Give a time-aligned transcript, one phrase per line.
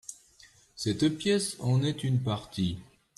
[0.75, 2.79] Cette pièce en est une partie.